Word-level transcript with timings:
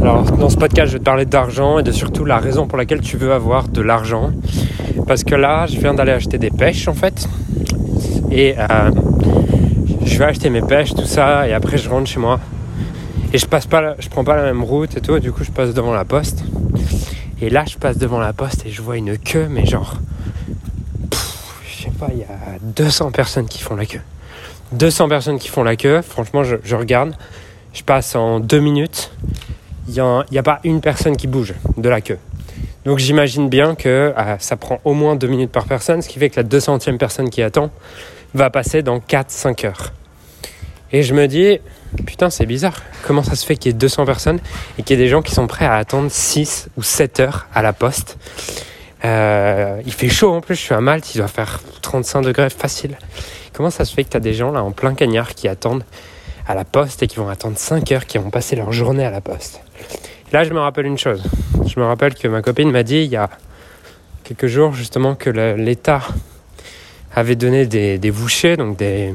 Alors 0.00 0.22
dans 0.22 0.48
ce 0.48 0.56
podcast 0.56 0.88
je 0.88 0.92
vais 0.94 0.98
te 0.98 1.04
parler 1.04 1.26
d'argent 1.26 1.78
et 1.78 1.82
de 1.82 1.92
surtout 1.92 2.24
la 2.24 2.38
raison 2.38 2.66
pour 2.66 2.78
laquelle 2.78 3.02
tu 3.02 3.18
veux 3.18 3.32
avoir 3.32 3.68
de 3.68 3.82
l'argent. 3.82 4.30
Parce 5.06 5.24
que 5.24 5.34
là 5.34 5.66
je 5.66 5.78
viens 5.78 5.92
d'aller 5.92 6.12
acheter 6.12 6.38
des 6.38 6.50
pêches 6.50 6.88
en 6.88 6.94
fait. 6.94 7.28
Et 8.30 8.54
euh, 8.58 8.90
je 10.04 10.18
vais 10.18 10.24
acheter 10.24 10.48
mes 10.48 10.62
pêches, 10.62 10.94
tout 10.94 11.04
ça, 11.04 11.46
et 11.46 11.52
après 11.52 11.76
je 11.76 11.90
rentre 11.90 12.08
chez 12.08 12.18
moi. 12.18 12.40
Et 13.34 13.38
je 13.38 13.46
passe 13.46 13.66
pas, 13.66 13.94
je 13.98 14.08
prends 14.08 14.24
pas 14.24 14.36
la 14.36 14.44
même 14.44 14.62
route 14.62 14.96
et 14.96 15.02
tout, 15.02 15.16
et 15.16 15.20
du 15.20 15.32
coup 15.32 15.44
je 15.44 15.50
passe 15.50 15.74
devant 15.74 15.92
la 15.92 16.06
poste. 16.06 16.44
Et 17.42 17.50
là 17.50 17.64
je 17.68 17.76
passe 17.76 17.98
devant 17.98 18.20
la 18.20 18.32
poste 18.32 18.64
et 18.64 18.70
je 18.70 18.80
vois 18.80 18.96
une 18.96 19.18
queue, 19.18 19.48
mais 19.50 19.66
genre, 19.66 19.96
je 21.12 21.84
sais 21.84 21.90
pas, 21.90 22.08
il 22.12 22.20
y 22.20 22.22
a 22.22 22.58
200 22.62 23.10
personnes 23.10 23.46
qui 23.46 23.62
font 23.62 23.76
la 23.76 23.84
queue. 23.84 24.00
200 24.72 25.08
personnes 25.08 25.38
qui 25.38 25.48
font 25.48 25.62
la 25.62 25.76
queue, 25.76 26.00
franchement 26.00 26.42
je, 26.42 26.56
je 26.64 26.76
regarde, 26.76 27.12
je 27.74 27.82
passe 27.82 28.14
en 28.14 28.40
deux 28.40 28.60
minutes, 28.60 29.10
il 29.90 30.24
n'y 30.30 30.38
a, 30.38 30.42
pas 30.42 30.60
une 30.64 30.80
personne 30.80 31.16
qui 31.16 31.26
bouge 31.26 31.54
de 31.76 31.88
la 31.88 32.00
queue. 32.00 32.18
Donc 32.84 32.98
j'imagine 32.98 33.48
bien 33.48 33.74
que 33.74 34.14
euh, 34.16 34.38
ça 34.38 34.56
prend 34.56 34.80
au 34.84 34.94
moins 34.94 35.16
deux 35.16 35.26
minutes 35.26 35.50
par 35.50 35.64
personne, 35.66 36.00
ce 36.00 36.08
qui 36.08 36.18
fait 36.18 36.30
que 36.30 36.40
la 36.40 36.46
200e 36.46 36.96
personne 36.96 37.28
qui 37.28 37.42
attend 37.42 37.70
va 38.32 38.50
passer 38.50 38.82
dans 38.82 38.98
4-5 38.98 39.66
heures. 39.66 39.92
Et 40.92 41.02
je 41.02 41.14
me 41.14 41.26
dis, 41.26 41.58
putain, 42.06 42.30
c'est 42.30 42.46
bizarre. 42.46 42.82
Comment 43.06 43.22
ça 43.22 43.36
se 43.36 43.44
fait 43.44 43.56
qu'il 43.56 43.72
y 43.72 43.74
ait 43.74 43.78
200 43.78 44.06
personnes 44.06 44.40
et 44.78 44.82
qu'il 44.82 44.98
y 44.98 45.00
ait 45.00 45.04
des 45.04 45.10
gens 45.10 45.22
qui 45.22 45.32
sont 45.32 45.46
prêts 45.46 45.66
à 45.66 45.74
attendre 45.74 46.10
6 46.10 46.68
ou 46.76 46.82
7 46.82 47.20
heures 47.20 47.48
à 47.54 47.62
la 47.62 47.72
poste? 47.72 48.16
Euh, 49.04 49.80
Il 49.86 49.92
fait 49.92 50.08
chaud 50.08 50.32
en 50.32 50.40
plus, 50.40 50.54
je 50.54 50.60
suis 50.60 50.74
à 50.74 50.80
Malte, 50.80 51.14
il 51.14 51.18
doit 51.18 51.28
faire 51.28 51.60
35 51.82 52.22
degrés 52.22 52.50
facile. 52.50 52.96
Comment 53.52 53.70
ça 53.70 53.84
se 53.84 53.94
fait 53.94 54.04
que 54.04 54.10
tu 54.10 54.16
as 54.16 54.20
des 54.20 54.34
gens 54.34 54.52
là 54.52 54.62
en 54.62 54.70
plein 54.70 54.94
cagnard 54.94 55.34
qui 55.34 55.48
attendent 55.48 55.84
à 56.50 56.54
la 56.54 56.64
poste 56.64 57.02
et 57.02 57.06
qui 57.06 57.16
vont 57.16 57.28
attendre 57.28 57.56
5 57.56 57.92
heures, 57.92 58.06
qui 58.06 58.18
vont 58.18 58.30
passer 58.30 58.56
leur 58.56 58.72
journée 58.72 59.04
à 59.04 59.10
la 59.10 59.20
poste 59.20 59.60
et 59.80 60.32
Là, 60.32 60.44
je 60.44 60.52
me 60.52 60.60
rappelle 60.60 60.86
une 60.86 60.98
chose. 60.98 61.24
Je 61.66 61.80
me 61.80 61.84
rappelle 61.84 62.14
que 62.14 62.28
ma 62.28 62.40
copine 62.40 62.70
m'a 62.70 62.84
dit 62.84 62.98
il 62.98 63.10
y 63.10 63.16
a 63.16 63.28
quelques 64.22 64.46
jours 64.46 64.72
justement 64.72 65.16
que 65.16 65.28
l'État 65.28 66.02
avait 67.14 67.34
donné 67.34 67.66
des, 67.66 67.98
des 67.98 68.10
bouchées, 68.12 68.56
donc 68.56 68.76
des, 68.76 69.12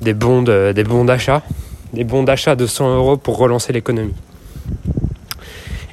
des 0.00 0.14
bons 0.14 0.42
bons 0.42 1.04
d'achat, 1.04 1.42
des 1.92 2.02
bons 2.02 2.24
d'achat 2.24 2.56
de 2.56 2.66
100 2.66 2.96
euros 2.96 3.16
pour 3.16 3.38
relancer 3.38 3.72
l'économie. 3.72 4.14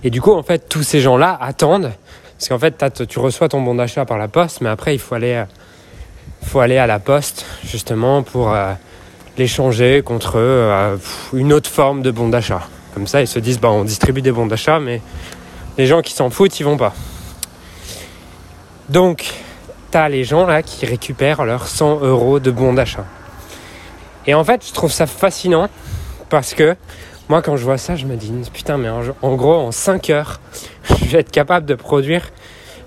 Et 0.03 0.09
du 0.09 0.19
coup, 0.19 0.33
en 0.33 0.41
fait, 0.41 0.67
tous 0.67 0.81
ces 0.81 0.99
gens-là 0.99 1.37
attendent, 1.39 1.91
parce 2.37 2.49
qu'en 2.49 2.57
fait, 2.57 3.07
tu 3.07 3.19
reçois 3.19 3.49
ton 3.49 3.61
bon 3.61 3.75
d'achat 3.75 4.05
par 4.05 4.17
la 4.17 4.27
poste, 4.27 4.61
mais 4.61 4.69
après, 4.69 4.95
il 4.95 4.99
faut 4.99 5.13
aller, 5.13 5.43
faut 6.43 6.59
aller 6.59 6.77
à 6.77 6.87
la 6.87 6.97
poste, 6.97 7.45
justement, 7.63 8.23
pour 8.23 8.51
euh, 8.51 8.73
l'échanger 9.37 10.01
contre 10.03 10.33
euh, 10.35 10.97
une 11.33 11.53
autre 11.53 11.69
forme 11.69 12.01
de 12.01 12.11
bon 12.11 12.29
d'achat. 12.29 12.67
Comme 12.93 13.07
ça, 13.07 13.21
ils 13.21 13.27
se 13.27 13.39
disent, 13.39 13.59
bah, 13.59 13.69
on 13.69 13.83
distribue 13.83 14.21
des 14.21 14.31
bons 14.31 14.47
d'achat, 14.47 14.79
mais 14.79 15.01
les 15.77 15.87
gens 15.87 16.01
qui 16.01 16.13
s'en 16.13 16.29
foutent, 16.29 16.59
ils 16.59 16.63
vont 16.63 16.77
pas. 16.77 16.93
Donc, 18.89 19.33
tu 19.91 19.97
as 19.97 20.09
les 20.09 20.23
gens 20.23 20.45
là 20.45 20.61
qui 20.61 20.85
récupèrent 20.85 21.45
leurs 21.45 21.67
100 21.67 22.01
euros 22.01 22.39
de 22.39 22.51
bons 22.51 22.73
d'achat. 22.73 23.05
Et 24.27 24.33
en 24.33 24.43
fait, 24.43 24.65
je 24.67 24.73
trouve 24.73 24.91
ça 24.91 25.07
fascinant 25.07 25.69
parce 26.29 26.53
que 26.53 26.75
moi, 27.29 27.41
quand 27.41 27.55
je 27.55 27.63
vois 27.63 27.77
ça, 27.77 27.95
je 27.95 28.05
me 28.05 28.17
dis 28.17 28.31
putain, 28.51 28.77
mais 28.77 28.89
en, 28.89 29.35
gros, 29.35 29.55
en 29.55 29.71
5 29.71 30.09
heures, 30.09 30.41
je 30.83 31.05
vais 31.05 31.19
être 31.19 31.31
capable 31.31 31.65
de 31.65 31.75
produire 31.75 32.29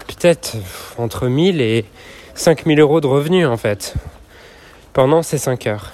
peut-être 0.06 0.56
entre 0.98 1.28
1000 1.28 1.60
et 1.60 1.86
5000 2.34 2.78
euros 2.78 3.00
de 3.00 3.06
revenus 3.06 3.46
en 3.46 3.56
fait 3.56 3.94
pendant 4.92 5.22
ces 5.22 5.38
5 5.38 5.66
heures. 5.66 5.92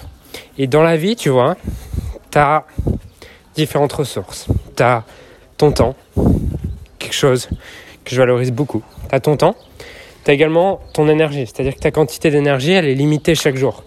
Et 0.61 0.67
dans 0.67 0.83
la 0.83 0.95
vie, 0.95 1.15
tu 1.15 1.29
vois, 1.29 1.57
tu 2.29 2.37
as 2.37 2.65
différentes 3.55 3.93
ressources. 3.93 4.45
Tu 4.77 4.83
as 4.83 5.03
ton 5.57 5.71
temps, 5.71 5.95
quelque 6.99 7.15
chose 7.15 7.49
que 8.05 8.11
je 8.11 8.17
valorise 8.17 8.51
beaucoup. 8.51 8.83
Tu 9.09 9.15
as 9.15 9.19
ton 9.19 9.37
temps, 9.37 9.55
tu 10.23 10.29
as 10.29 10.35
également 10.35 10.79
ton 10.93 11.09
énergie, 11.09 11.47
c'est-à-dire 11.47 11.73
que 11.73 11.79
ta 11.79 11.89
quantité 11.89 12.29
d'énergie, 12.29 12.73
elle 12.73 12.85
est 12.85 12.93
limitée 12.93 13.33
chaque 13.33 13.55
jour. 13.55 13.83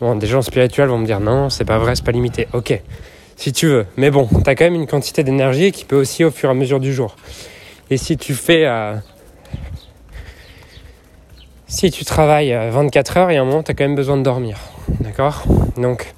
Bon, 0.00 0.14
des 0.14 0.28
gens 0.28 0.42
spirituels 0.42 0.86
vont 0.86 0.98
me 0.98 1.06
dire 1.06 1.18
non, 1.18 1.50
c'est 1.50 1.64
pas 1.64 1.78
vrai, 1.78 1.96
c'est 1.96 2.04
pas 2.04 2.12
limité. 2.12 2.46
Ok, 2.52 2.80
si 3.34 3.52
tu 3.52 3.66
veux. 3.66 3.86
Mais 3.96 4.12
bon, 4.12 4.28
tu 4.28 4.48
as 4.48 4.54
quand 4.54 4.64
même 4.66 4.76
une 4.76 4.86
quantité 4.86 5.24
d'énergie 5.24 5.72
qui 5.72 5.84
peut 5.84 5.96
aussi 5.96 6.22
au 6.22 6.30
fur 6.30 6.50
et 6.50 6.52
à 6.52 6.54
mesure 6.54 6.78
du 6.78 6.94
jour. 6.94 7.16
Et 7.90 7.96
si 7.96 8.16
tu 8.16 8.34
fais. 8.34 8.64
Euh, 8.64 8.94
si 11.72 11.90
tu 11.90 12.04
travailles 12.04 12.52
24 12.52 13.16
heures, 13.16 13.30
il 13.30 13.34
y 13.34 13.38
a 13.38 13.40
un 13.40 13.46
moment, 13.46 13.62
tu 13.62 13.70
as 13.70 13.74
quand 13.74 13.84
même 13.84 13.96
besoin 13.96 14.18
de 14.18 14.22
dormir. 14.22 14.58
D'accord? 15.00 15.44
Donc, 15.78 16.12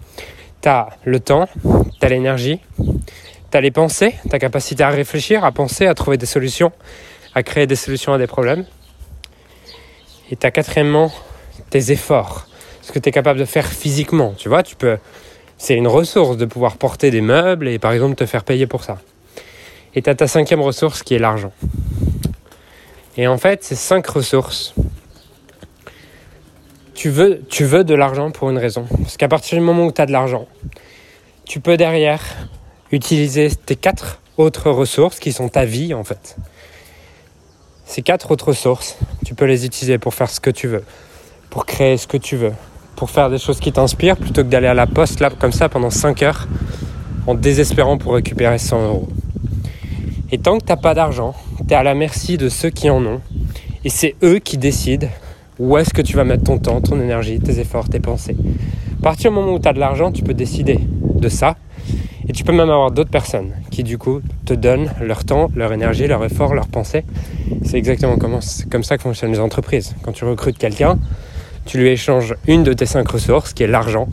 tu 0.61 0.69
as 0.69 0.89
le 1.05 1.21
temps, 1.21 1.49
tu 1.63 2.05
as 2.05 2.09
l'énergie, 2.09 2.59
tu 2.77 3.57
as 3.57 3.61
les 3.61 3.71
pensées, 3.71 4.17
ta 4.29 4.41
capacité 4.41 4.83
à 4.83 4.91
réfléchir, 4.91 5.45
à 5.45 5.53
penser, 5.53 5.87
à 5.87 5.95
trouver 5.95 6.17
des 6.17 6.27
solutions, 6.27 6.73
à 7.37 7.45
créer 7.45 7.69
des 7.69 7.77
solutions 7.77 8.13
à 8.13 8.19
des 8.19 8.27
problèmes. 8.27 8.65
Et 10.33 10.37
tu 10.37 10.45
as 10.45 10.51
quatrièmement 10.51 11.13
tes 11.71 11.93
efforts 11.93 12.49
ce 12.83 12.91
que 12.91 12.99
tu 12.99 13.09
es 13.09 13.13
capable 13.13 13.39
de 13.39 13.45
faire 13.45 13.67
physiquement. 13.67 14.35
Tu 14.37 14.49
vois, 14.49 14.65
tu 14.65 14.75
peux. 14.75 14.99
C'est 15.57 15.77
une 15.77 15.87
ressource 15.87 16.37
de 16.37 16.47
pouvoir 16.47 16.79
porter 16.79 17.13
des 17.13 17.21
meubles 17.21 17.69
et 17.69 17.79
par 17.79 17.93
exemple 17.93 18.17
te 18.17 18.27
faire 18.27 18.43
payer 18.43 18.67
pour 18.67 18.83
ça. 18.83 18.99
Et 19.95 20.03
tu 20.03 20.11
as 20.11 20.17
ta 20.17 20.27
cinquième 20.27 20.61
ressource 20.61 21.05
qui 21.05 21.15
est 21.15 21.21
l'argent. 21.21 21.53
Et 23.17 23.29
en 23.29 23.39
fait, 23.39 23.63
ces 23.63 23.77
cinq 23.77 24.05
ressources, 24.09 24.75
tu 26.95 27.11
veux, 27.11 27.85
de 27.85 27.95
l'argent 27.95 28.31
pour 28.31 28.51
une 28.51 28.59
raison. 28.59 28.87
Parce 29.03 29.17
qu'à 29.17 29.29
partir 29.29 29.59
du 29.59 29.65
moment 29.65 29.87
où 29.87 29.93
tu 29.93 30.01
as 30.01 30.07
de 30.07 30.13
l'argent, 30.13 30.47
tu 31.45 31.61
peux 31.61 31.77
derrière 31.77 32.23
utiliser 32.93 33.51
tes 33.51 33.77
quatre 33.77 34.21
autres 34.39 34.71
ressources 34.71 35.19
qui 35.19 35.33
sont 35.33 35.49
ta 35.49 35.65
vie 35.65 35.95
en 35.95 36.05
fait. 36.05 36.37
Ces 37.85 38.03
quatre 38.03 38.31
autres 38.31 38.49
ressources, 38.49 38.97
tu 39.25 39.35
peux 39.35 39.45
les 39.45 39.67
utiliser 39.67 39.99
pour 39.99 40.15
faire 40.15 40.31
ce 40.31 40.41
que 40.41 40.51
tu 40.51 40.69
veux, 40.69 40.85
pour 41.51 41.67
créer 41.67 41.97
ce 41.97 42.07
que 42.07 42.17
tu 42.17 42.37
veux, 42.37 42.53
pour 42.97 43.11
faire 43.11 43.29
des 43.29 43.39
choses 43.39 43.61
qui 43.61 43.73
t'inspirent 43.73 44.17
plutôt 44.17 44.43
que 44.43 44.49
d'aller 44.49 44.69
à 44.69 44.75
la 44.75 44.87
poste 44.87 45.21
là 45.21 45.31
comme 45.31 45.53
ça 45.53 45.69
pendant 45.69 45.91
5 45.91 46.23
heures 46.23 46.49
en 47.27 47.35
désespérant 47.35 47.99
pour 47.99 48.15
récupérer 48.15 48.59
100 48.59 48.87
euros. 48.87 49.09
Et 50.33 50.39
tant 50.39 50.59
que 50.59 50.65
t'as 50.65 50.77
pas 50.77 50.95
d'argent, 50.95 51.35
tu 51.59 51.73
es 51.73 51.77
à 51.77 51.83
la 51.83 51.95
merci 51.95 52.39
de 52.39 52.49
ceux 52.49 52.71
qui 52.71 52.91
en 52.91 53.05
ont. 53.05 53.21
Et 53.85 53.91
c'est 53.91 54.17
eux 54.23 54.39
qui 54.39 54.57
décident 54.57 55.09
où 55.59 55.77
est-ce 55.79 55.95
que 55.95 56.03
tu 56.03 56.17
vas 56.17 56.25
mettre 56.25 56.45
ton 56.45 56.59
temps, 56.59 56.81
ton 56.81 57.01
énergie, 57.01 57.39
tes 57.41 57.61
efforts, 57.61 57.89
tes 57.89 58.01
pensées? 58.01 58.37
À 59.01 59.03
partir 59.03 59.31
du 59.31 59.37
moment 59.37 59.53
où 59.53 59.59
tu 59.59 59.69
as 59.69 59.73
de 59.73 59.81
l'argent, 59.81 60.13
tu 60.13 60.23
peux 60.23 60.35
décider 60.35 60.79
de 61.03 61.29
ça. 61.29 61.57
Et 62.27 62.33
tu 62.33 62.43
peux 62.43 62.53
même 62.53 62.71
avoir 62.71 62.91
d'autres 62.91 63.11
personnes 63.11 63.51
qui 63.71 63.83
du 63.83 63.99
coup 63.99 64.23
te 64.47 64.55
donnent 64.55 64.91
leur 65.03 65.25
temps, 65.25 65.51
leur 65.55 65.75
énergie, 65.75 66.07
leur 66.07 66.25
effort, 66.25 66.55
leurs 66.55 66.69
pensées. 66.69 67.05
C'est 67.65 67.77
exactement 67.77 68.17
comme 68.17 68.83
ça 68.83 68.97
que 68.97 69.03
fonctionnent 69.03 69.33
les 69.33 69.41
entreprises. 69.41 69.95
Quand 70.03 70.13
tu 70.13 70.25
recrutes 70.25 70.57
quelqu'un, 70.57 70.99
tu 71.67 71.77
lui 71.77 71.89
échanges 71.89 72.35
une 72.47 72.63
de 72.63 72.73
tes 72.73 72.87
cinq 72.87 73.09
ressources, 73.11 73.53
qui 73.53 73.63
est 73.63 73.67
l'argent, 73.67 74.09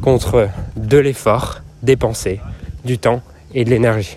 contre 0.00 0.48
de 0.76 0.98
l'effort, 0.98 1.62
des 1.82 1.96
pensées, 1.96 2.40
du 2.84 2.98
temps 2.98 3.20
et 3.52 3.64
de 3.64 3.70
l'énergie. 3.70 4.16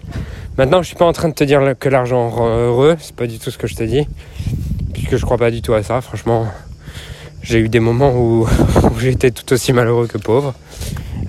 Maintenant, 0.60 0.78
je 0.78 0.82
ne 0.82 0.86
suis 0.86 0.96
pas 0.96 1.06
en 1.06 1.14
train 1.14 1.30
de 1.30 1.34
te 1.34 1.44
dire 1.44 1.74
que 1.80 1.90
l'argent 1.90 2.30
rend 2.30 2.50
heureux, 2.50 2.98
c'est 3.00 3.16
pas 3.16 3.26
du 3.26 3.40
tout 3.40 3.50
ce 3.50 3.58
que 3.58 3.66
je 3.66 3.76
te 3.76 3.84
dis, 3.84 4.08
puisque 4.94 5.18
je 5.18 5.26
crois 5.26 5.38
pas 5.38 5.50
du 5.50 5.64
tout 5.64 5.74
à 5.74 5.82
ça. 5.82 6.02
Franchement, 6.02 6.46
j'ai 7.42 7.60
eu 7.60 7.70
des 7.70 7.80
moments 7.80 8.14
où, 8.18 8.48
j'étais 9.00 9.32
tout 9.32 9.52
aussi 9.54 9.74
malheureux 9.74 10.08
que 10.08 10.18
pauvre, 10.18 10.54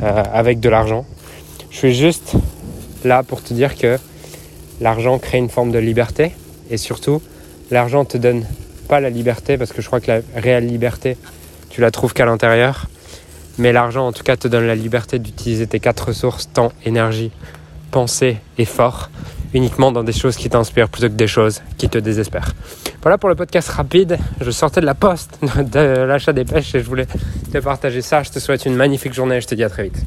euh, 0.02 0.22
avec 0.32 0.60
de 0.60 0.68
l'argent. 0.68 1.04
Je 1.70 1.76
suis 1.76 1.94
juste 1.94 2.34
là 3.04 3.22
pour 3.22 3.42
te 3.42 3.54
dire 3.54 3.76
que 3.76 3.98
l'argent 4.80 5.18
crée 5.18 5.38
une 5.38 5.48
forme 5.48 5.70
de 5.70 5.78
liberté, 5.78 6.32
et 6.70 6.76
surtout, 6.76 7.22
l'argent 7.70 8.04
te 8.04 8.16
donne 8.16 8.44
pas 8.88 9.00
la 9.00 9.10
liberté, 9.10 9.56
parce 9.56 9.72
que 9.72 9.82
je 9.82 9.86
crois 9.86 10.00
que 10.00 10.10
la 10.10 10.20
réelle 10.34 10.66
liberté, 10.66 11.16
tu 11.68 11.80
la 11.80 11.90
trouves 11.90 12.12
qu'à 12.12 12.26
l'intérieur. 12.26 12.86
Mais 13.58 13.72
l'argent, 13.72 14.06
en 14.06 14.12
tout 14.12 14.22
cas, 14.22 14.36
te 14.36 14.48
donne 14.48 14.66
la 14.66 14.74
liberté 14.74 15.18
d'utiliser 15.18 15.66
tes 15.66 15.80
quatre 15.80 16.08
ressources, 16.08 16.50
temps, 16.52 16.72
énergie, 16.84 17.30
pensée, 17.90 18.38
effort, 18.58 19.10
uniquement 19.54 19.92
dans 19.92 20.02
des 20.02 20.12
choses 20.12 20.36
qui 20.36 20.48
t'inspirent 20.48 20.88
plutôt 20.88 21.08
que 21.08 21.14
des 21.14 21.26
choses 21.26 21.62
qui 21.76 21.88
te 21.88 21.98
désespèrent. 21.98 22.54
Voilà 23.02 23.16
pour 23.16 23.30
le 23.30 23.34
podcast 23.34 23.68
rapide. 23.70 24.18
Je 24.40 24.50
sortais 24.50 24.80
de 24.82 24.86
la 24.86 24.94
poste 24.94 25.38
de 25.56 26.04
l'achat 26.04 26.32
des 26.32 26.44
pêches 26.44 26.74
et 26.74 26.80
je 26.80 26.86
voulais 26.86 27.06
te 27.50 27.58
partager 27.58 28.02
ça. 28.02 28.22
Je 28.22 28.30
te 28.30 28.38
souhaite 28.38 28.66
une 28.66 28.76
magnifique 28.76 29.14
journée 29.14 29.36
et 29.36 29.40
je 29.40 29.46
te 29.46 29.54
dis 29.54 29.64
à 29.64 29.70
très 29.70 29.84
vite. 29.84 30.04